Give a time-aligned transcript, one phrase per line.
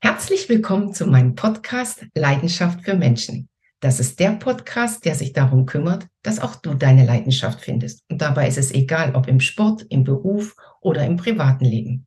[0.00, 3.48] Herzlich willkommen zu meinem Podcast Leidenschaft für Menschen.
[3.80, 8.04] Das ist der Podcast, der sich darum kümmert, dass auch du deine Leidenschaft findest.
[8.08, 12.06] Und dabei ist es egal, ob im Sport, im Beruf oder im privaten Leben.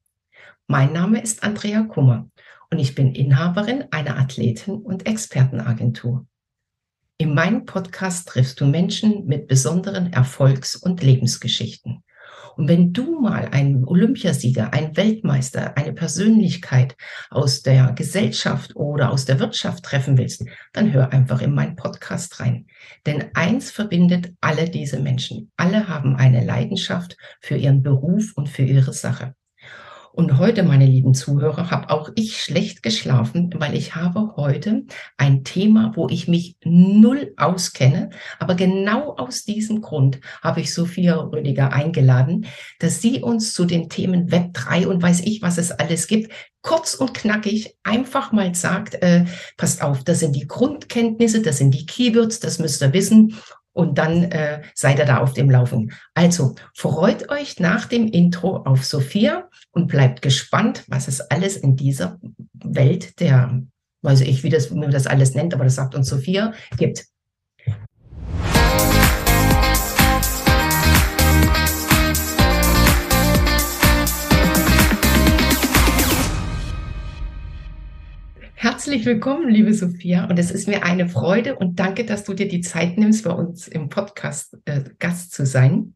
[0.67, 2.29] Mein Name ist Andrea Kummer
[2.69, 6.25] und ich bin Inhaberin einer Athleten- und Expertenagentur.
[7.17, 12.05] In meinem Podcast triffst du Menschen mit besonderen Erfolgs- und Lebensgeschichten.
[12.55, 16.95] Und wenn du mal einen Olympiasieger, einen Weltmeister, eine Persönlichkeit
[17.29, 22.39] aus der Gesellschaft oder aus der Wirtschaft treffen willst, dann hör einfach in meinen Podcast
[22.39, 22.67] rein.
[23.05, 25.51] Denn eins verbindet alle diese Menschen.
[25.57, 29.35] Alle haben eine Leidenschaft für ihren Beruf und für ihre Sache.
[30.13, 34.83] Und heute, meine lieben Zuhörer, habe auch ich schlecht geschlafen, weil ich habe heute
[35.17, 38.09] ein Thema, wo ich mich null auskenne.
[38.39, 42.45] Aber genau aus diesem Grund habe ich Sophia Rüdiger eingeladen,
[42.79, 46.31] dass sie uns zu den Themen Web 3 und weiß ich, was es alles gibt,
[46.61, 49.25] kurz und knackig einfach mal sagt, äh,
[49.57, 53.35] passt auf, das sind die Grundkenntnisse, das sind die Keywords, das müsst ihr wissen
[53.73, 55.93] und dann äh, seid ihr da auf dem Laufen.
[56.13, 61.75] Also freut euch nach dem Intro auf Sophia und bleibt gespannt, was es alles in
[61.75, 62.19] dieser
[62.53, 63.61] Welt der,
[64.01, 67.05] weiß ich, wie, das, wie man das alles nennt, aber das sagt uns Sophia, gibt.
[78.61, 80.25] Herzlich willkommen, liebe Sophia.
[80.25, 83.31] Und es ist mir eine Freude und danke, dass du dir die Zeit nimmst, bei
[83.31, 85.95] uns im Podcast äh, Gast zu sein.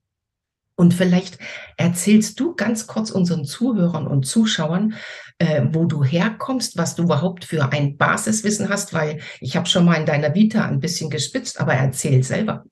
[0.74, 1.38] Und vielleicht
[1.78, 4.96] erzählst du ganz kurz unseren Zuhörern und Zuschauern,
[5.38, 9.86] äh, wo du herkommst, was du überhaupt für ein Basiswissen hast, weil ich habe schon
[9.86, 12.66] mal in deiner Vita ein bisschen gespitzt, aber erzähl selber.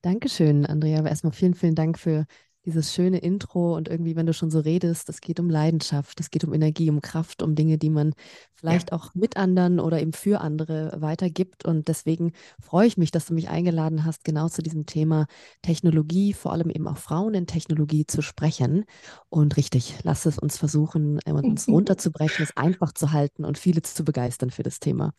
[0.00, 1.04] Dankeschön, Andrea.
[1.04, 2.24] Erstmal vielen, vielen Dank für
[2.68, 6.30] dieses schöne Intro und irgendwie, wenn du schon so redest, es geht um Leidenschaft, es
[6.30, 8.12] geht um Energie, um Kraft, um Dinge, die man
[8.54, 8.96] vielleicht ja.
[8.96, 11.64] auch mit anderen oder eben für andere weitergibt.
[11.64, 15.26] Und deswegen freue ich mich, dass du mich eingeladen hast, genau zu diesem Thema
[15.62, 18.84] Technologie, vor allem eben auch Frauen in Technologie zu sprechen.
[19.30, 23.80] Und richtig, lass es uns versuchen, äh, uns runterzubrechen, es einfach zu halten und viele
[23.80, 25.14] zu begeistern für das Thema.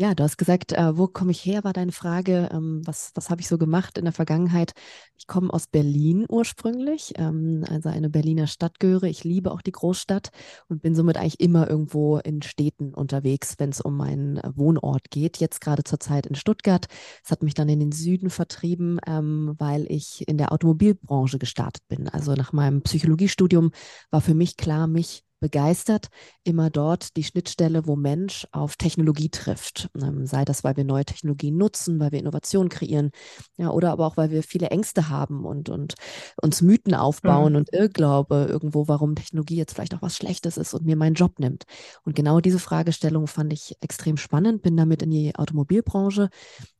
[0.00, 2.48] Ja, du hast gesagt, äh, wo komme ich her, war deine Frage.
[2.52, 4.72] Ähm, was was habe ich so gemacht in der Vergangenheit?
[5.16, 9.04] Ich komme aus Berlin ursprünglich, ähm, also eine Berliner Stadt gehöre.
[9.04, 10.30] Ich liebe auch die Großstadt
[10.68, 15.10] und bin somit eigentlich immer irgendwo in Städten unterwegs, wenn es um meinen äh, Wohnort
[15.10, 15.38] geht.
[15.38, 16.86] Jetzt gerade zur Zeit in Stuttgart.
[17.24, 21.82] Es hat mich dann in den Süden vertrieben, ähm, weil ich in der Automobilbranche gestartet
[21.88, 22.08] bin.
[22.08, 23.72] Also nach meinem Psychologiestudium
[24.12, 26.08] war für mich klar, mich begeistert
[26.44, 29.90] immer dort die Schnittstelle, wo Mensch auf Technologie trifft.
[30.00, 33.10] Ähm, sei das, weil wir neue Technologien nutzen, weil wir Innovationen kreieren,
[33.56, 35.94] ja, oder aber auch, weil wir viele Ängste haben und, und
[36.40, 37.58] uns Mythen aufbauen mhm.
[37.58, 41.38] und Irrglaube irgendwo, warum Technologie jetzt vielleicht auch was Schlechtes ist und mir meinen Job
[41.38, 41.64] nimmt.
[42.04, 46.30] Und genau diese Fragestellung fand ich extrem spannend, bin damit in die Automobilbranche,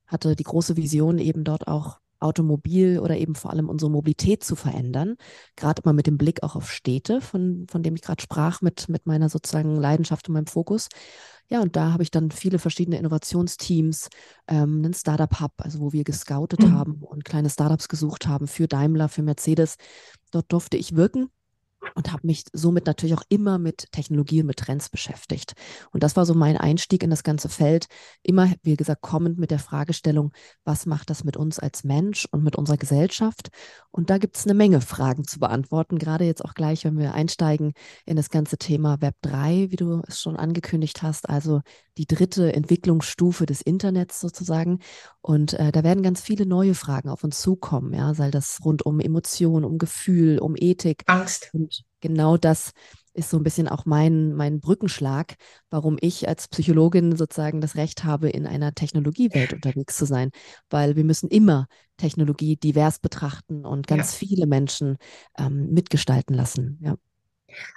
[0.07, 4.57] hatte die große Vision, eben dort auch Automobil oder eben vor allem unsere Mobilität zu
[4.57, 5.17] verändern.
[5.57, 8.89] Gerade mal mit dem Blick auch auf Städte, von, von dem ich gerade sprach, mit,
[8.89, 10.89] mit meiner sozusagen Leidenschaft und meinem Fokus.
[11.49, 14.09] Ja, und da habe ich dann viele verschiedene Innovationsteams,
[14.49, 16.73] ähm, einen Startup-Hub, also wo wir gescoutet mhm.
[16.73, 19.77] haben und kleine Startups gesucht haben für Daimler, für Mercedes.
[20.31, 21.31] Dort durfte ich wirken
[21.99, 25.55] und habe mich somit natürlich auch immer mit Technologie und mit Trends beschäftigt.
[25.91, 27.89] Und das war so mein Einstieg in das ganze Feld.
[28.23, 30.31] Immer, wie gesagt, kommend mit der Fragestellung,
[30.63, 33.49] was macht das mit uns als Mensch und mit unserer Gesellschaft?
[33.91, 37.15] Und da gibt es eine Menge Fragen zu beantworten, gerade jetzt auch gleich, wenn wir
[37.15, 37.73] einsteigen
[38.07, 41.63] in das ganze Thema Web 3, wie du es schon angekündigt hast, also
[41.97, 44.79] die dritte Entwicklungsstufe des Internets sozusagen.
[45.21, 48.87] Und äh, da werden ganz viele neue Fragen auf uns zukommen, ja, sei das rund
[48.87, 51.03] um Emotionen, um Gefühl, um Ethik.
[51.07, 51.51] Angst.
[51.53, 52.73] Und genau das
[53.19, 55.35] ist so ein bisschen auch mein, mein Brückenschlag,
[55.71, 60.31] warum ich als Psychologin sozusagen das Recht habe, in einer Technologiewelt unterwegs zu sein.
[60.71, 61.67] Weil wir müssen immer
[61.97, 64.27] Technologie divers betrachten und ganz ja.
[64.27, 64.99] viele Menschen
[65.37, 66.79] ähm, mitgestalten lassen.
[66.81, 66.95] Ja.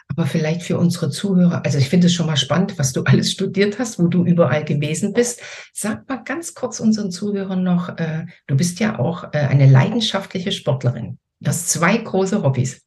[0.10, 3.32] Aber vielleicht für unsere Zuhörer, also ich finde es schon mal spannend, was du alles
[3.32, 5.42] studiert hast, wo du überall gewesen bist.
[5.74, 10.52] Sag mal ganz kurz unseren Zuhörern noch, äh, du bist ja auch äh, eine leidenschaftliche
[10.52, 11.18] Sportlerin.
[11.40, 12.82] Du hast zwei große Hobbys.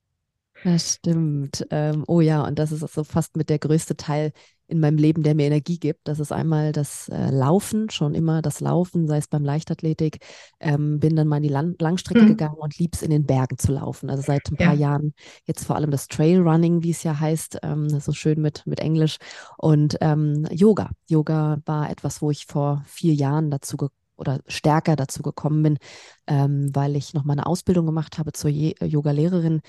[0.65, 1.67] Das stimmt.
[1.71, 4.33] Ähm, oh ja, und das ist so fast mit der größte Teil
[4.67, 6.09] in meinem Leben, der mir Energie gibt.
[6.09, 10.25] Das ist einmal das äh, Laufen, schon immer das Laufen, sei es beim Leichtathletik.
[10.61, 12.29] Ähm, bin dann mal in die Lang Langstrecke mhm.
[12.29, 14.09] gegangen und lieb's in den Bergen zu laufen.
[14.09, 14.89] Also seit ein paar ja.
[14.89, 15.13] Jahren
[15.45, 19.19] jetzt vor allem das Trailrunning, wie es ja heißt, ähm, so schön mit, mit Englisch.
[19.59, 20.93] Und ähm, Yoga.
[21.11, 25.79] Yoga war etwas, wo ich vor vier Jahren dazu gekommen oder stärker dazu gekommen bin,
[26.27, 29.61] ähm, weil ich noch mal eine Ausbildung gemacht habe zur Yoga-Lehrerin,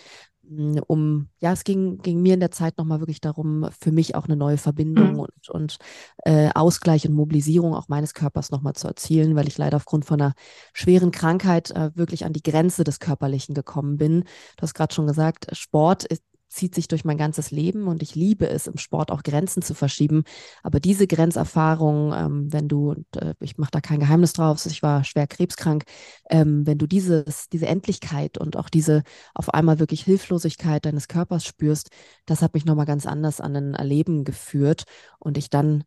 [0.88, 4.26] um, ja, es ging, ging mir in der Zeit nochmal wirklich darum, für mich auch
[4.26, 5.20] eine neue Verbindung mhm.
[5.20, 5.78] und, und
[6.24, 10.22] äh, Ausgleich und Mobilisierung auch meines Körpers nochmal zu erzielen, weil ich leider aufgrund von
[10.22, 10.34] einer
[10.74, 14.22] schweren Krankheit äh, wirklich an die Grenze des Körperlichen gekommen bin.
[14.58, 16.24] Du hast gerade schon gesagt, Sport ist,
[16.56, 19.74] zieht sich durch mein ganzes Leben und ich liebe es, im Sport auch Grenzen zu
[19.74, 20.24] verschieben.
[20.64, 24.82] Aber diese Grenzerfahrung, ähm, wenn du, und, äh, ich mache da kein Geheimnis drauf, ich
[24.82, 25.84] war schwer krebskrank,
[26.30, 29.04] ähm, wenn du dieses, diese Endlichkeit und auch diese
[29.34, 31.90] auf einmal wirklich Hilflosigkeit deines Körpers spürst,
[32.26, 34.84] das hat mich nochmal ganz anders an ein Erleben geführt
[35.20, 35.84] und ich dann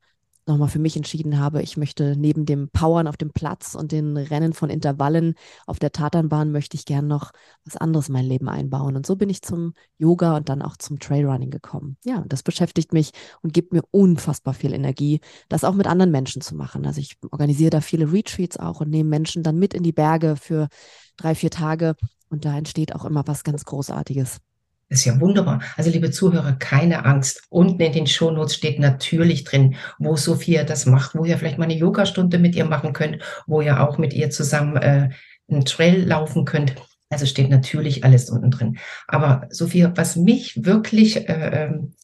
[0.48, 4.16] nochmal für mich entschieden habe, ich möchte neben dem Powern auf dem Platz und den
[4.16, 5.34] Rennen von Intervallen
[5.66, 7.30] auf der Tatanbahn möchte ich gern noch
[7.64, 8.96] was anderes in mein Leben einbauen.
[8.96, 11.96] Und so bin ich zum Yoga und dann auch zum Trailrunning gekommen.
[12.04, 13.12] Ja, das beschäftigt mich
[13.42, 16.86] und gibt mir unfassbar viel Energie, das auch mit anderen Menschen zu machen.
[16.86, 20.36] Also ich organisiere da viele Retreats auch und nehme Menschen dann mit in die Berge
[20.36, 20.68] für
[21.16, 21.94] drei, vier Tage.
[22.30, 24.40] Und da entsteht auch immer was ganz Großartiges.
[24.88, 25.60] Das ist ja wunderbar.
[25.76, 27.42] Also liebe Zuhörer, keine Angst.
[27.50, 31.64] Unten in den Shownotes steht natürlich drin, wo Sophia das macht, wo ihr vielleicht mal
[31.64, 35.10] eine Yogastunde mit ihr machen könnt, wo ihr auch mit ihr zusammen äh,
[35.50, 36.74] einen Trail laufen könnt.
[37.10, 38.78] Also steht natürlich alles unten drin.
[39.06, 41.94] Aber Sophia, was mich wirklich äh, ähm,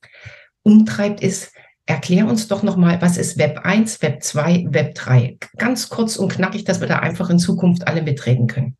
[0.62, 1.52] umtreibt, ist,
[1.87, 5.38] erklär uns doch nochmal, was ist Web 1, Web 2, Web 3?
[5.56, 8.76] Ganz kurz und knackig, dass wir da einfach in Zukunft alle mitreden können.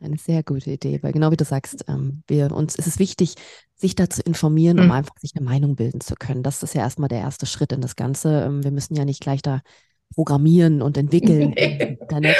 [0.00, 3.34] Eine sehr gute Idee, weil genau wie du sagst, ähm, wir, uns ist es wichtig,
[3.76, 4.92] sich da zu informieren, um mhm.
[4.92, 6.42] einfach sich eine Meinung bilden zu können.
[6.42, 8.44] Das ist ja erstmal der erste Schritt in das Ganze.
[8.44, 9.60] Ähm, wir müssen ja nicht gleich da
[10.14, 12.36] programmieren und entwickeln im Internet.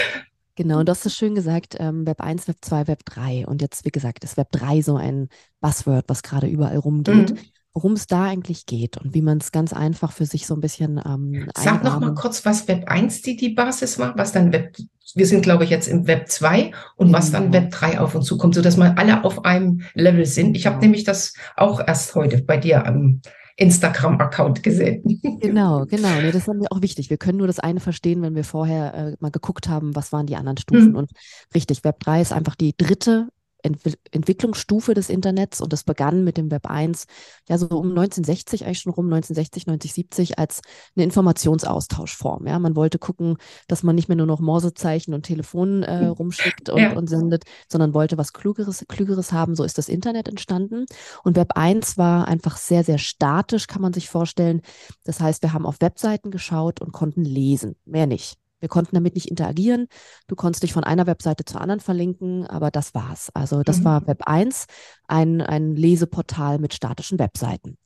[0.57, 3.47] Genau, und du hast es schön gesagt, ähm, Web 1, Web 2, Web 3.
[3.47, 5.29] Und jetzt, wie gesagt, ist Web 3 so ein
[5.61, 7.31] Buzzword, was gerade überall rumgeht.
[7.31, 7.39] Mhm
[7.73, 10.61] worum es da eigentlich geht und wie man es ganz einfach für sich so ein
[10.61, 14.53] bisschen ähm, Sag noch mal kurz, was Web 1 die, die Basis war, was dann
[14.53, 14.77] Web,
[15.15, 18.27] wir sind glaube ich jetzt im Web 2 und was dann Web 3 auf uns
[18.27, 20.57] zukommt, sodass mal alle auf einem Level sind.
[20.57, 20.87] Ich habe genau.
[20.87, 23.21] nämlich das auch erst heute bei dir am
[23.57, 25.21] Instagram-Account gesehen.
[25.41, 26.09] Genau, genau.
[26.21, 27.11] Nee, das ist mir auch wichtig.
[27.11, 30.27] Wir können nur das eine verstehen, wenn wir vorher äh, mal geguckt haben, was waren
[30.27, 30.91] die anderen Stufen.
[30.91, 30.97] Mhm.
[30.97, 31.11] Und
[31.55, 33.29] richtig, Web 3 ist einfach die dritte
[33.63, 33.81] Ent
[34.11, 37.07] Entwicklungsstufe des Internets und das begann mit dem Web 1,
[37.49, 40.61] ja so um 1960 eigentlich schon rum, 1960, 1970 als
[40.97, 42.47] eine Informationsaustauschform.
[42.47, 43.37] Ja, man wollte gucken,
[43.69, 46.09] dass man nicht mehr nur noch Morsezeichen und Telefon äh, hm.
[46.11, 46.93] rumschickt und, ja.
[46.97, 49.55] und sendet, sondern wollte was Klügeres, Klügeres haben.
[49.55, 50.87] So ist das Internet entstanden.
[51.23, 54.63] Und Web 1 war einfach sehr, sehr statisch, kann man sich vorstellen.
[55.05, 58.40] Das heißt, wir haben auf Webseiten geschaut und konnten lesen, mehr nicht.
[58.61, 59.89] Wir konnten damit nicht interagieren.
[60.29, 63.31] Du konntest dich von einer Webseite zur anderen verlinken, aber das war's.
[63.35, 63.85] Also das mhm.
[63.85, 64.67] war Web 1,
[65.09, 67.79] ein, ein Leseportal mit statischen Webseiten.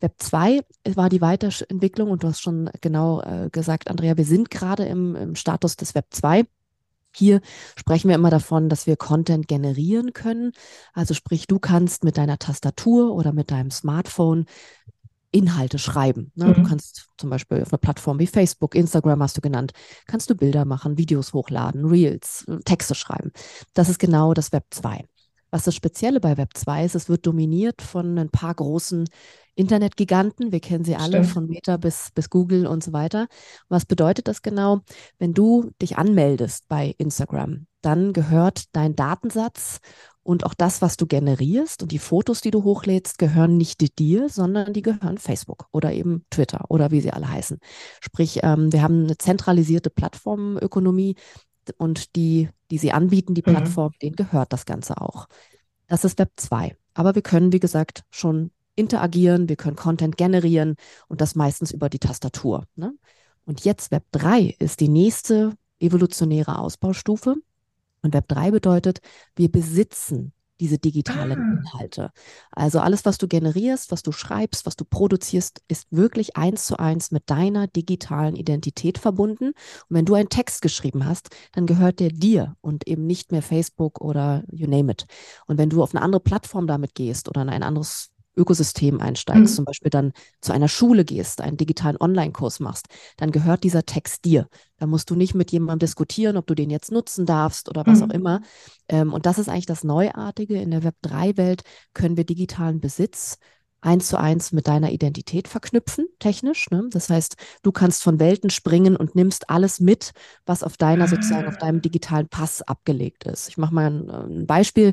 [0.00, 0.60] Web 2
[0.94, 5.16] war die Weiterentwicklung und du hast schon genau äh, gesagt, Andrea, wir sind gerade im,
[5.16, 6.44] im Status des Web 2.
[7.14, 7.40] Hier
[7.76, 10.52] sprechen wir immer davon, dass wir Content generieren können.
[10.92, 14.46] Also sprich, du kannst mit deiner Tastatur oder mit deinem Smartphone
[15.32, 16.32] Inhalte schreiben.
[16.34, 16.46] Ne?
[16.46, 16.54] Mhm.
[16.54, 19.72] Du kannst zum Beispiel auf einer Plattform wie Facebook, Instagram hast du genannt,
[20.06, 23.32] kannst du Bilder machen, Videos hochladen, Reels, Texte schreiben.
[23.74, 25.04] Das ist genau das Web 2.
[25.50, 29.08] Was das Spezielle bei Web 2 ist, es wird dominiert von ein paar großen
[29.54, 30.52] Internetgiganten.
[30.52, 31.26] Wir kennen sie alle, Stimmt.
[31.26, 33.26] von Meta bis, bis Google und so weiter.
[33.68, 34.80] Was bedeutet das genau?
[35.18, 39.80] Wenn du dich anmeldest bei Instagram, dann gehört dein Datensatz
[40.22, 44.28] und auch das, was du generierst und die Fotos, die du hochlädst, gehören nicht dir,
[44.28, 47.58] sondern die gehören Facebook oder eben Twitter oder wie sie alle heißen.
[48.00, 51.16] Sprich, ähm, wir haben eine zentralisierte Plattformökonomie
[51.76, 53.52] und die, die sie anbieten, die mhm.
[53.52, 53.98] Plattform, mhm.
[54.02, 55.26] denen gehört das Ganze auch.
[55.86, 56.76] Das ist Web 2.
[56.94, 60.76] Aber wir können, wie gesagt, schon interagieren, wir können Content generieren
[61.08, 62.64] und das meistens über die Tastatur.
[62.76, 62.94] Ne?
[63.44, 67.36] Und jetzt Web 3 ist die nächste evolutionäre Ausbaustufe.
[68.02, 69.00] Und Web 3 bedeutet,
[69.36, 71.58] wir besitzen diese digitalen ah.
[71.58, 72.12] Inhalte.
[72.52, 76.78] Also alles, was du generierst, was du schreibst, was du produzierst, ist wirklich eins zu
[76.78, 79.48] eins mit deiner digitalen Identität verbunden.
[79.48, 79.54] Und
[79.88, 84.00] wenn du einen Text geschrieben hast, dann gehört der dir und eben nicht mehr Facebook
[84.00, 85.06] oder you name it.
[85.46, 88.10] Und wenn du auf eine andere Plattform damit gehst oder in ein anderes
[88.40, 89.56] Ökosystem einsteigst, mhm.
[89.56, 94.24] zum Beispiel dann zu einer Schule gehst, einen digitalen Online-Kurs machst, dann gehört dieser Text
[94.24, 94.48] dir.
[94.78, 98.00] Da musst du nicht mit jemandem diskutieren, ob du den jetzt nutzen darfst oder was
[98.00, 98.04] mhm.
[98.04, 98.40] auch immer.
[98.88, 100.60] Ähm, und das ist eigentlich das Neuartige.
[100.60, 101.62] In der Web3-Welt
[101.94, 103.38] können wir digitalen Besitz
[103.82, 106.70] eins zu eins mit deiner Identität verknüpfen, technisch.
[106.70, 106.88] Ne?
[106.90, 110.12] Das heißt, du kannst von Welten springen und nimmst alles mit,
[110.44, 113.48] was auf deiner sozusagen, auf deinem digitalen Pass abgelegt ist.
[113.48, 114.92] Ich mache mal ein, ein Beispiel.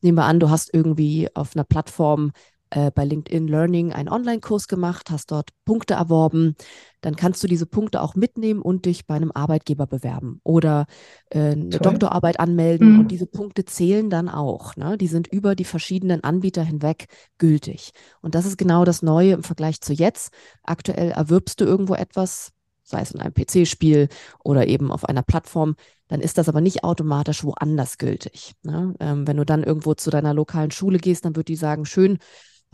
[0.00, 2.32] Nehmen wir an, du hast irgendwie auf einer Plattform
[2.74, 6.56] äh, bei LinkedIn Learning einen Online-Kurs gemacht, hast dort Punkte erworben,
[7.02, 10.86] dann kannst du diese Punkte auch mitnehmen und dich bei einem Arbeitgeber bewerben oder
[11.30, 11.92] äh, eine Toll.
[11.92, 12.94] Doktorarbeit anmelden.
[12.94, 13.00] Mhm.
[13.00, 14.74] Und diese Punkte zählen dann auch.
[14.74, 14.98] Ne?
[14.98, 17.06] Die sind über die verschiedenen Anbieter hinweg
[17.38, 17.92] gültig.
[18.22, 20.32] Und das ist genau das Neue im Vergleich zu jetzt.
[20.64, 22.50] Aktuell erwirbst du irgendwo etwas,
[22.82, 24.08] sei es in einem PC-Spiel
[24.42, 25.76] oder eben auf einer Plattform,
[26.08, 28.54] dann ist das aber nicht automatisch woanders gültig.
[28.62, 28.94] Ne?
[28.98, 32.18] Ähm, wenn du dann irgendwo zu deiner lokalen Schule gehst, dann wird die sagen, schön,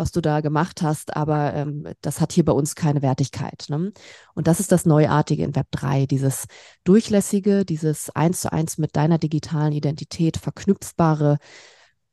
[0.01, 3.67] was du da gemacht hast, aber ähm, das hat hier bei uns keine Wertigkeit.
[3.69, 3.93] Ne?
[4.35, 6.47] Und das ist das Neuartige in Web 3, dieses
[6.83, 11.39] durchlässige, dieses eins zu eins mit deiner digitalen Identität verknüpfbare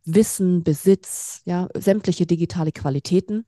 [0.04, 3.46] Wissen, Besitz, ja, sämtliche digitale Qualitäten.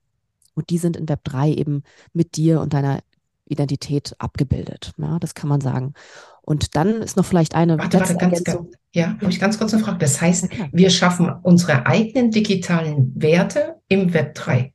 [0.55, 3.01] Und die sind in Web 3 eben mit dir und deiner
[3.45, 4.93] Identität abgebildet.
[4.97, 5.93] Ja, das kann man sagen.
[6.41, 9.73] Und dann ist noch vielleicht eine warte, warte, ganz, ganz, Ja, habe ich ganz kurz
[9.73, 9.99] eine Frage.
[9.99, 14.73] Das heißt, wir schaffen unsere eigenen digitalen Werte im Web 3.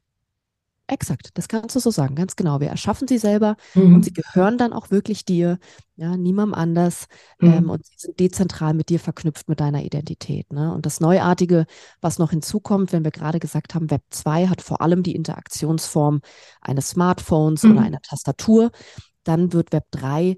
[0.87, 2.61] Exakt, das kannst du so sagen, ganz genau.
[2.61, 3.95] Wir erschaffen sie selber mhm.
[3.95, 5.59] und sie gehören dann auch wirklich dir,
[5.97, 7.07] ja, niemandem anders
[7.41, 7.53] mhm.
[7.53, 10.53] ähm, und sie sind dezentral mit dir verknüpft mit deiner Identität.
[10.53, 10.75] Ne?
[10.75, 11.65] Und das Neuartige,
[12.03, 16.21] was noch hinzukommt, wenn wir gerade gesagt haben, Web 2 hat vor allem die Interaktionsform
[16.61, 17.73] eines Smartphones mhm.
[17.73, 18.71] oder einer Tastatur,
[19.23, 20.37] dann wird Web 3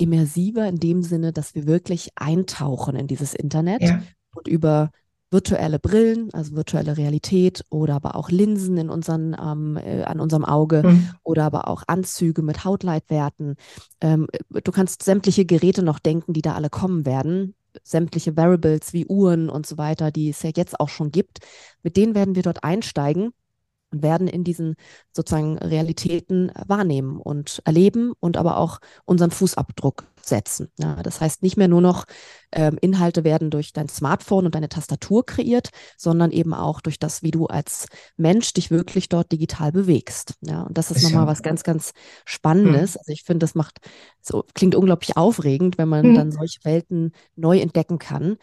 [0.00, 4.02] immersiver in dem Sinne, dass wir wirklich eintauchen in dieses Internet ja.
[4.34, 4.90] und über
[5.30, 10.44] virtuelle Brillen, also virtuelle Realität oder aber auch Linsen in unseren, ähm, äh, an unserem
[10.44, 11.10] Auge mhm.
[11.22, 13.54] oder aber auch Anzüge mit Hautleitwerten.
[14.00, 17.54] Ähm, du kannst sämtliche Geräte noch denken, die da alle kommen werden.
[17.84, 21.38] Sämtliche Variables wie Uhren und so weiter, die es ja jetzt auch schon gibt.
[21.84, 23.30] Mit denen werden wir dort einsteigen
[23.90, 24.76] und werden in diesen
[25.12, 30.68] sozusagen Realitäten wahrnehmen und erleben und aber auch unseren Fußabdruck setzen.
[30.78, 32.04] Ja, das heißt, nicht mehr nur noch
[32.52, 37.22] ähm, Inhalte werden durch dein Smartphone und deine Tastatur kreiert, sondern eben auch durch das,
[37.22, 40.34] wie du als Mensch dich wirklich dort digital bewegst.
[40.42, 41.92] Ja, und das ist, nochmal was ganz, ganz
[42.24, 42.94] Spannendes.
[42.94, 42.98] Mhm.
[43.00, 43.78] Also ich finde, das macht,
[44.20, 46.14] so klingt unglaublich aufregend, wenn man mhm.
[46.14, 48.36] dann solche Welten neu entdecken kann.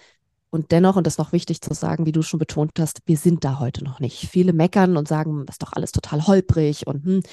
[0.49, 3.17] Und dennoch, und das ist noch wichtig zu sagen, wie du schon betont hast, wir
[3.17, 4.29] sind da heute noch nicht.
[4.29, 7.23] Viele meckern und sagen, das ist doch alles total holprig und hm,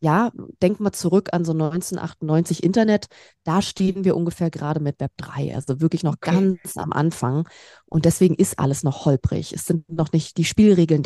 [0.00, 0.30] ja,
[0.62, 3.06] denk mal zurück an so 1998 Internet.
[3.44, 6.32] Da stehen wir ungefähr gerade mit Web 3, also wirklich noch okay.
[6.32, 7.48] ganz am Anfang.
[7.86, 9.52] Und deswegen ist alles noch holprig.
[9.52, 11.02] Es sind noch nicht die Spielregeln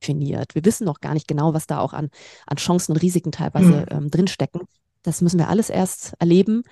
[0.00, 0.54] definiert.
[0.54, 2.10] Wir wissen noch gar nicht genau, was da auch an,
[2.46, 3.86] an Chancen und Risiken teilweise mhm.
[3.90, 4.62] ähm, drinstecken.
[5.02, 6.64] Das müssen wir alles erst erleben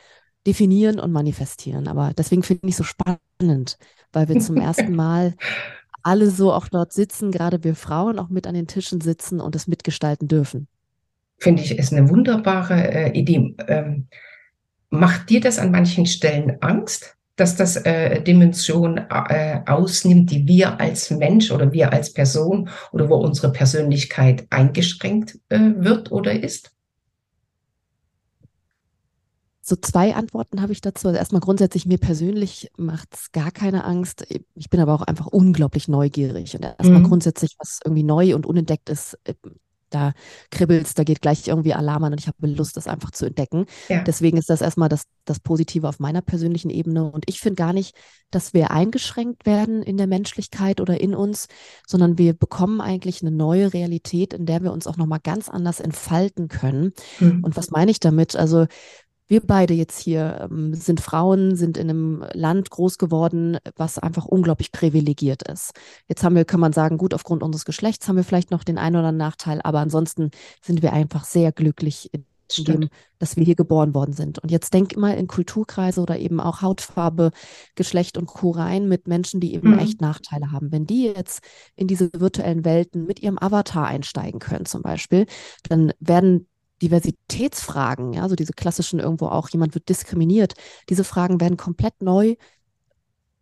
[0.47, 1.89] definieren und manifestieren.
[1.89, 3.79] Aber deswegen finde ich es so spannend,
[4.13, 5.35] weil wir zum ersten Mal
[6.03, 9.55] alle so auch dort sitzen, gerade wir Frauen auch mit an den Tischen sitzen und
[9.55, 10.67] es mitgestalten dürfen.
[11.39, 13.55] Finde ich, ist eine wunderbare äh, Idee.
[13.67, 14.09] Ähm,
[14.91, 20.79] macht dir das an manchen Stellen Angst, dass das äh, Dimension äh, ausnimmt, die wir
[20.79, 26.73] als Mensch oder wir als Person oder wo unsere Persönlichkeit eingeschränkt äh, wird oder ist?
[29.71, 31.07] So zwei Antworten habe ich dazu.
[31.07, 34.27] Also erstmal grundsätzlich, mir persönlich macht es gar keine Angst.
[34.57, 36.57] Ich bin aber auch einfach unglaublich neugierig.
[36.57, 37.05] Und erstmal mhm.
[37.07, 39.35] grundsätzlich, was irgendwie neu und unentdeckt ist, äh,
[39.89, 40.12] da
[40.50, 43.67] kribbelst, da geht gleich irgendwie Alarm an und ich habe Lust, das einfach zu entdecken.
[43.89, 44.03] Ja.
[44.03, 47.09] Deswegen ist das erstmal das, das Positive auf meiner persönlichen Ebene.
[47.09, 47.95] Und ich finde gar nicht,
[48.33, 51.47] dass wir eingeschränkt werden in der Menschlichkeit oder in uns,
[51.87, 55.79] sondern wir bekommen eigentlich eine neue Realität, in der wir uns auch nochmal ganz anders
[55.79, 56.93] entfalten können.
[57.21, 57.45] Mhm.
[57.45, 58.35] Und was meine ich damit?
[58.35, 58.67] Also
[59.31, 64.27] wir beide jetzt hier ähm, sind Frauen, sind in einem Land groß geworden, was einfach
[64.27, 65.73] unglaublich privilegiert ist.
[66.09, 68.77] Jetzt haben wir, kann man sagen, gut, aufgrund unseres Geschlechts haben wir vielleicht noch den
[68.77, 70.31] einen oder anderen Nachteil, aber ansonsten
[70.63, 72.25] sind wir einfach sehr glücklich in
[72.59, 72.89] dem,
[73.21, 74.41] dass wir hier geboren worden sind.
[74.41, 77.31] Und jetzt denk mal in Kulturkreise oder eben auch Hautfarbe,
[77.77, 78.51] Geschlecht und Co.
[78.51, 79.79] rein mit Menschen, die eben mhm.
[79.79, 80.73] echt Nachteile haben.
[80.73, 81.45] Wenn die jetzt
[81.77, 85.27] in diese virtuellen Welten mit ihrem Avatar einsteigen können, zum Beispiel,
[85.69, 86.49] dann werden
[86.83, 90.55] Diversitätsfragen, ja, so diese klassischen irgendwo auch, jemand wird diskriminiert,
[90.89, 92.37] diese Fragen werden komplett neu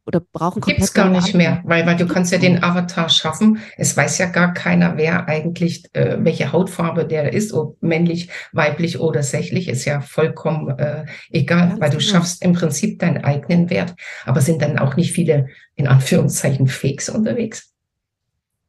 [0.09, 3.11] oder brauchen komplett Gibt es gar nicht mehr, weil, weil du kannst ja den Avatar
[3.11, 3.59] schaffen.
[3.77, 8.99] Es weiß ja gar keiner, wer eigentlich, äh, welche Hautfarbe der ist, ob männlich, weiblich
[9.01, 12.11] oder sächlich, ist ja vollkommen äh, egal, Ganz weil du genau.
[12.11, 13.95] schaffst im Prinzip deinen eigenen Wert.
[14.25, 17.75] Aber sind dann auch nicht viele, in Anführungszeichen, Fakes unterwegs?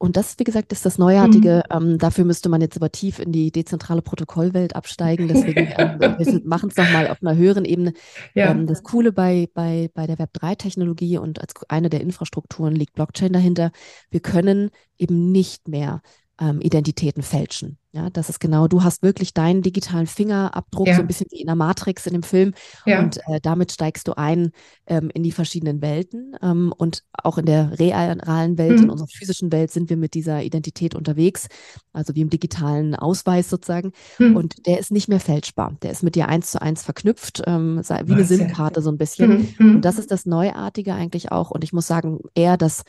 [0.02, 1.64] Und das, wie gesagt, ist das Neuartige.
[1.70, 1.92] Mhm.
[1.92, 5.28] Ähm, dafür müsste man jetzt aber tief in die dezentrale Protokollwelt absteigen.
[5.28, 7.92] Deswegen ähm, wir machen es nochmal auf einer höheren Ebene.
[8.34, 8.50] Ja.
[8.50, 13.34] Ähm, das Coole bei, bei, bei der Web3-Technologie und als eine der Infrastrukturen liegt Blockchain
[13.34, 13.72] dahinter.
[14.10, 16.02] Wir können eben nicht mehr
[16.40, 17.78] ähm, Identitäten fälschen.
[17.92, 20.96] Ja, das ist genau, du hast wirklich deinen digitalen Fingerabdruck, ja.
[20.96, 22.54] so ein bisschen wie in der Matrix in dem Film.
[22.86, 23.00] Ja.
[23.00, 24.52] Und äh, damit steigst du ein
[24.86, 26.36] ähm, in die verschiedenen Welten.
[26.42, 28.84] Ähm, und auch in der realen Welt, mhm.
[28.84, 31.48] in unserer physischen Welt sind wir mit dieser Identität unterwegs,
[31.92, 33.92] also wie im digitalen Ausweis sozusagen.
[34.20, 34.36] Mhm.
[34.36, 35.76] Und der ist nicht mehr fälschbar.
[35.82, 39.56] Der ist mit dir eins zu eins verknüpft, ähm, wie eine SIM-Karte so ein bisschen.
[39.58, 39.76] Mhm.
[39.76, 41.50] Und das ist das Neuartige eigentlich auch.
[41.50, 42.84] Und ich muss sagen, eher das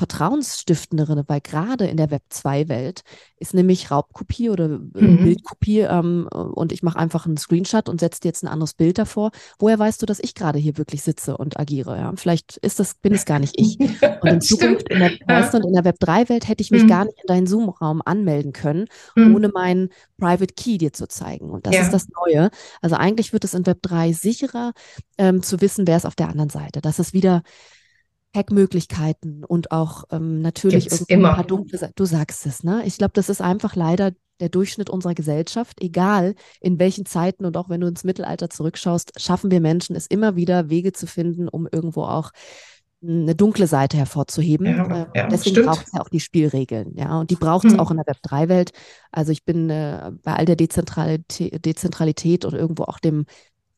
[0.00, 3.02] vertrauensstiftendere, weil gerade in der Web 2-Welt
[3.36, 4.68] ist nämlich Raubkopie oder äh,
[5.02, 5.24] mhm.
[5.24, 8.96] Bildkopie ähm, und ich mache einfach einen Screenshot und setze dir jetzt ein anderes Bild
[8.96, 9.30] davor.
[9.58, 11.98] Woher weißt du, dass ich gerade hier wirklich sitze und agiere?
[11.98, 12.14] Ja?
[12.16, 13.78] Vielleicht ist das, bin es gar nicht ich.
[14.22, 16.82] Und in Zukunft in der, weißt du, und in der Web 3-Welt hätte ich mich
[16.82, 16.88] mhm.
[16.88, 19.34] gar nicht in deinen Zoom-Raum anmelden können, mhm.
[19.34, 19.88] ohne meinen
[20.18, 21.50] Private Key dir zu zeigen.
[21.50, 21.82] Und das ja.
[21.82, 22.50] ist das Neue.
[22.82, 24.72] Also eigentlich wird es in Web 3 sicherer
[25.16, 26.80] ähm, zu wissen, wer ist auf der anderen Seite.
[26.80, 27.42] Das ist wieder
[28.34, 31.30] Hackmöglichkeiten und auch ähm, natürlich immer.
[31.30, 32.82] ein paar dunkle Du sagst es, ne?
[32.84, 35.82] Ich glaube, das ist einfach leider der Durchschnitt unserer Gesellschaft.
[35.82, 40.06] Egal in welchen Zeiten und auch wenn du ins Mittelalter zurückschaust, schaffen wir Menschen es
[40.06, 42.30] immer wieder, Wege zu finden, um irgendwo auch
[43.02, 44.66] eine dunkle Seite hervorzuheben.
[44.66, 47.18] Ja, äh, ja, Deswegen braucht es ja auch die Spielregeln, ja.
[47.18, 47.80] Und die braucht es hm.
[47.80, 48.72] auch in der Web3-Welt.
[49.10, 53.24] Also ich bin äh, bei all der Dezentralität, Dezentralität und irgendwo auch dem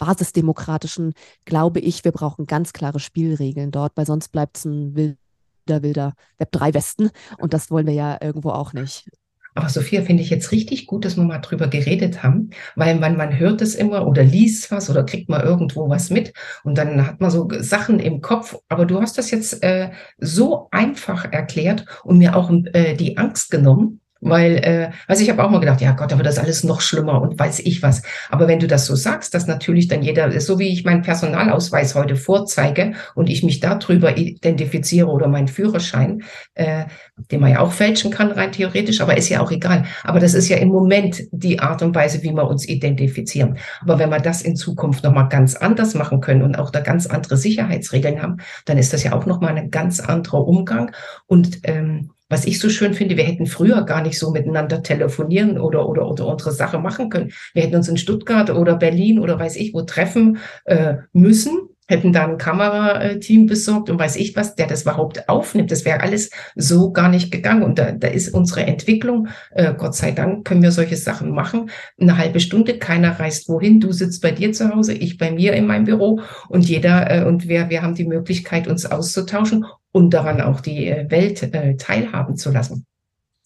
[0.03, 5.83] basisdemokratischen, glaube ich, wir brauchen ganz klare Spielregeln dort, weil sonst bleibt es ein wilder,
[5.83, 9.09] wilder Web3-Westen und das wollen wir ja irgendwo auch nicht.
[9.55, 13.17] Aber Sophia, finde ich jetzt richtig gut, dass wir mal drüber geredet haben, weil man,
[13.17, 16.33] man hört es immer oder liest was oder kriegt mal irgendwo was mit
[16.65, 18.57] und dann hat man so Sachen im Kopf.
[18.69, 23.51] Aber du hast das jetzt äh, so einfach erklärt und mir auch äh, die Angst
[23.51, 26.63] genommen, weil, äh, also ich habe auch mal gedacht, ja Gott, da wird das alles
[26.63, 28.03] noch schlimmer und weiß ich was.
[28.31, 31.95] Aber wenn du das so sagst, dass natürlich dann jeder, so wie ich meinen Personalausweis
[31.97, 36.23] heute vorzeige und ich mich darüber identifiziere oder meinen Führerschein,
[36.55, 36.85] äh,
[37.31, 39.85] den man ja auch fälschen kann, rein theoretisch, aber ist ja auch egal.
[40.05, 43.59] Aber das ist ja im Moment die Art und Weise, wie wir uns identifizieren.
[43.81, 47.07] Aber wenn wir das in Zukunft nochmal ganz anders machen können und auch da ganz
[47.07, 48.37] andere Sicherheitsregeln haben,
[48.67, 50.93] dann ist das ja auch nochmal ein ganz anderer Umgang.
[51.27, 55.59] Und ähm, was ich so schön finde, wir hätten früher gar nicht so miteinander telefonieren
[55.59, 57.33] oder, oder, oder unsere Sache machen können.
[57.55, 62.13] Wir hätten uns in Stuttgart oder Berlin oder weiß ich wo treffen äh, müssen hätten
[62.13, 65.71] da ein Kamerateam besorgt und weiß ich was, der das überhaupt aufnimmt.
[65.71, 67.63] Das wäre alles so gar nicht gegangen.
[67.63, 71.71] Und da, da ist unsere Entwicklung, äh, Gott sei Dank, können wir solche Sachen machen.
[72.01, 73.81] Eine halbe Stunde, keiner reist wohin.
[73.81, 77.25] Du sitzt bei dir zu Hause, ich bei mir in meinem Büro und jeder äh,
[77.25, 81.77] und wir, wir haben die Möglichkeit, uns auszutauschen und daran auch die äh, Welt äh,
[81.77, 82.87] teilhaben zu lassen.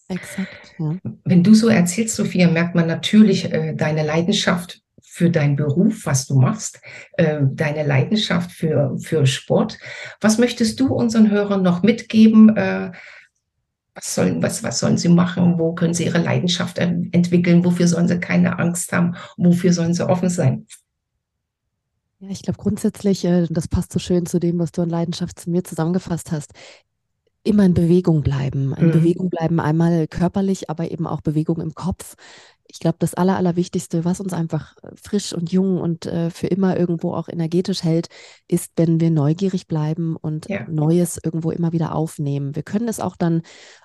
[0.09, 0.47] Exakt.
[0.79, 0.95] Ja.
[1.25, 6.27] Wenn du so erzählst, Sophia, merkt man natürlich äh, deine Leidenschaft für deinen Beruf, was
[6.27, 6.79] du machst,
[7.13, 9.77] äh, deine Leidenschaft für, für Sport.
[10.21, 12.55] Was möchtest du unseren Hörern noch mitgeben?
[12.55, 12.91] Äh,
[13.93, 15.57] was sollen, was, was sollen sie machen?
[15.57, 17.65] Wo können sie ihre Leidenschaft entwickeln?
[17.65, 19.15] Wofür sollen sie keine Angst haben?
[19.37, 20.67] Wofür sollen sie offen sein?
[22.19, 25.39] Ja, ich glaube grundsätzlich, äh, das passt so schön zu dem, was du an Leidenschaft
[25.39, 26.53] zu mir zusammengefasst hast
[27.47, 28.73] immer in Bewegung bleiben.
[28.73, 28.91] In mhm.
[28.91, 32.15] Bewegung bleiben einmal körperlich, aber eben auch Bewegung im Kopf
[32.69, 36.47] ich glaube, das Aller, Allerwichtigste, was uns einfach äh, frisch und jung und äh, für
[36.47, 38.09] immer irgendwo auch energetisch hält,
[38.47, 40.67] ist, wenn wir neugierig bleiben und ja.
[40.67, 42.55] Neues irgendwo immer wieder aufnehmen.
[42.55, 43.41] Wir können es auch dann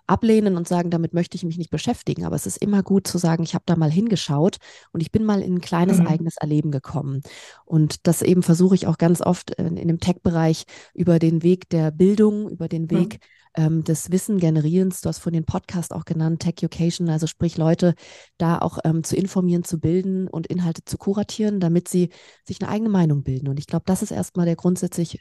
[0.07, 2.25] ablehnen und sagen, damit möchte ich mich nicht beschäftigen.
[2.25, 4.57] Aber es ist immer gut zu sagen, ich habe da mal hingeschaut
[4.93, 6.07] und ich bin mal in ein kleines mhm.
[6.07, 7.23] eigenes Erleben gekommen.
[7.65, 10.65] Und das eben versuche ich auch ganz oft in, in dem Tech-Bereich
[10.95, 12.91] über den Weg der Bildung, über den mhm.
[12.91, 15.01] Weg mhm ähm, des Wissen-Generierens.
[15.01, 17.95] Du hast von den Podcast auch genannt, Tech Education, also sprich Leute
[18.39, 22.11] da auch ähm, zu informieren, zu bilden und Inhalte zu kuratieren, damit sie
[22.47, 23.49] sich eine eigene Meinung bilden.
[23.49, 25.21] Und ich glaube, das ist erstmal der grundsätzlich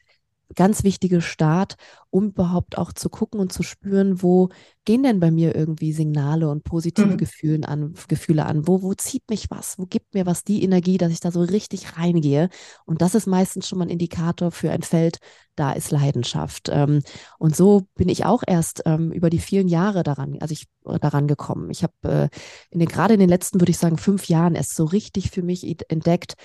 [0.56, 1.76] ganz wichtige Start,
[2.10, 4.50] um überhaupt auch zu gucken und zu spüren, wo
[4.86, 7.18] gehen denn bei mir irgendwie Signale und positive mhm.
[7.18, 8.68] Gefühle an, Gefühle an?
[8.68, 9.78] Wo, wo zieht mich was?
[9.78, 12.50] Wo gibt mir was die Energie, dass ich da so richtig reingehe?
[12.86, 15.20] Und das ist meistens schon mal ein Indikator für ein Feld,
[15.56, 16.70] da ist Leidenschaft.
[16.72, 17.02] Ähm,
[17.38, 21.00] und so bin ich auch erst ähm, über die vielen Jahre daran, also ich äh,
[21.00, 21.70] daran gekommen.
[21.70, 22.30] Ich habe äh,
[22.72, 25.44] in den, gerade in den letzten, würde ich sagen, fünf Jahren erst so richtig für
[25.44, 26.36] mich entdeckt,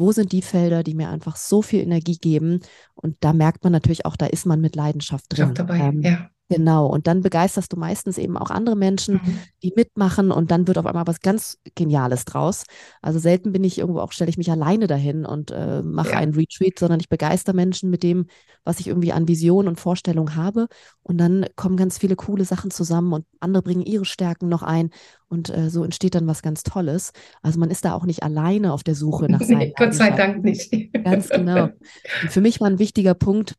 [0.00, 2.60] wo sind die Felder, die mir einfach so viel Energie geben?
[2.94, 5.52] Und da merkt man natürlich auch, da ist man mit Leidenschaft drin.
[5.54, 6.29] Dabei, ähm, ja.
[6.50, 9.38] Genau, und dann begeisterst du meistens eben auch andere Menschen, mhm.
[9.62, 12.64] die mitmachen und dann wird auf einmal was ganz Geniales draus.
[13.02, 16.16] Also selten bin ich irgendwo auch, stelle ich mich alleine dahin und äh, mache ja.
[16.16, 18.26] einen Retreat, sondern ich begeister Menschen mit dem,
[18.64, 20.66] was ich irgendwie an Vision und Vorstellung habe.
[21.04, 24.90] Und dann kommen ganz viele coole Sachen zusammen und andere bringen ihre Stärken noch ein
[25.28, 27.12] und äh, so entsteht dann was ganz Tolles.
[27.42, 29.72] Also man ist da auch nicht alleine auf der Suche nach seinen.
[29.76, 30.92] Gott sei Dank nicht.
[31.04, 31.64] Ganz genau.
[32.22, 33.54] Und für mich war ein wichtiger Punkt,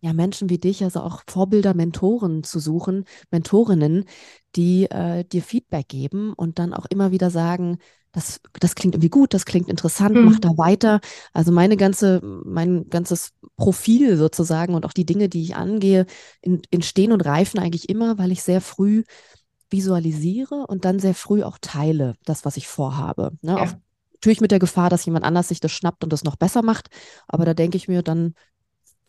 [0.00, 4.04] ja, Menschen wie dich, also auch Vorbilder, Mentoren zu suchen, Mentorinnen,
[4.56, 7.78] die äh, dir Feedback geben und dann auch immer wieder sagen,
[8.12, 10.24] das, das klingt irgendwie gut, das klingt interessant, mhm.
[10.24, 11.00] mach da weiter.
[11.32, 16.06] Also meine ganze, mein ganzes Profil sozusagen und auch die Dinge, die ich angehe,
[16.40, 19.04] in, entstehen und reifen eigentlich immer, weil ich sehr früh
[19.70, 23.30] visualisiere und dann sehr früh auch teile, das, was ich vorhabe.
[23.42, 23.52] Ne?
[23.52, 23.62] Ja.
[23.62, 23.72] Auch,
[24.14, 26.88] natürlich mit der Gefahr, dass jemand anders sich das schnappt und das noch besser macht.
[27.28, 28.34] Aber da denke ich mir, dann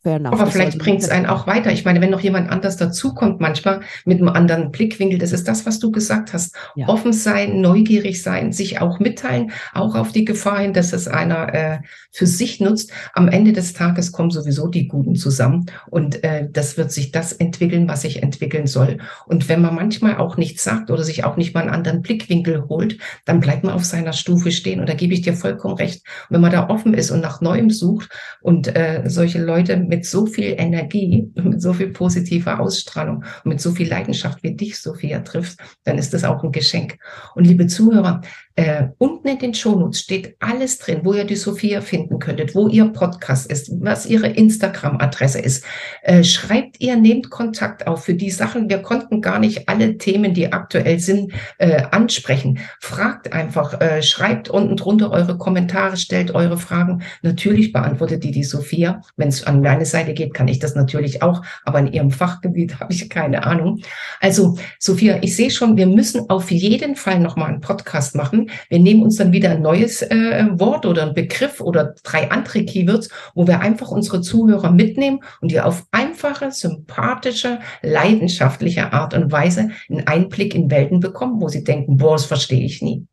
[0.03, 1.71] Enough, Aber vielleicht bringt es einen auch weiter.
[1.71, 5.67] Ich meine, wenn noch jemand anders dazukommt, manchmal mit einem anderen Blickwinkel, das ist das,
[5.67, 6.55] was du gesagt hast.
[6.75, 6.87] Ja.
[6.87, 11.53] Offen sein, neugierig sein, sich auch mitteilen, auch auf die Gefahr hin, dass es einer
[11.53, 11.79] äh,
[12.11, 12.91] für sich nutzt.
[13.13, 17.31] Am Ende des Tages kommen sowieso die Guten zusammen und äh, das wird sich das
[17.33, 18.97] entwickeln, was sich entwickeln soll.
[19.27, 22.67] Und wenn man manchmal auch nichts sagt oder sich auch nicht mal einen anderen Blickwinkel
[22.69, 24.79] holt, dann bleibt man auf seiner Stufe stehen.
[24.79, 26.03] Und da gebe ich dir vollkommen recht.
[26.27, 28.09] Und wenn man da offen ist und nach Neuem sucht
[28.41, 33.60] und äh, solche Leute mit so viel Energie, mit so viel positiver Ausstrahlung und mit
[33.60, 36.97] so viel Leidenschaft wie dich, Sophia, trifft, dann ist das auch ein Geschenk.
[37.36, 38.21] Und liebe Zuhörer,
[38.55, 42.67] äh, unten in den Shownotes steht alles drin, wo ihr die Sophia finden könntet, wo
[42.67, 45.63] ihr Podcast ist, was ihre Instagram-Adresse ist.
[46.01, 48.69] Äh, schreibt ihr, nehmt Kontakt auf für die Sachen.
[48.69, 52.59] Wir konnten gar nicht alle Themen, die aktuell sind, äh, ansprechen.
[52.79, 57.03] Fragt einfach, äh, schreibt unten drunter eure Kommentare, stellt eure Fragen.
[57.21, 59.01] Natürlich beantwortet die die Sophia.
[59.15, 62.79] Wenn es an meine Seite geht, kann ich das natürlich auch, aber in ihrem Fachgebiet
[62.79, 63.81] habe ich keine Ahnung.
[64.19, 68.80] Also Sophia, ich sehe schon, wir müssen auf jeden Fall nochmal einen Podcast machen wir
[68.80, 73.10] nehmen uns dann wieder ein neues äh, Wort oder ein Begriff oder drei andere Keywords,
[73.36, 79.69] wo wir einfach unsere Zuhörer mitnehmen und die auf einfache, sympathische, leidenschaftliche Art und Weise
[79.89, 83.06] einen Einblick in Welten bekommen, wo sie denken, boah, das verstehe ich nie.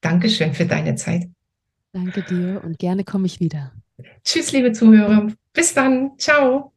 [0.00, 1.28] Dankeschön für deine Zeit.
[1.92, 3.72] Danke dir und gerne komme ich wieder.
[4.24, 5.28] Tschüss, liebe Zuhörer.
[5.52, 6.12] Bis dann.
[6.18, 6.72] Ciao.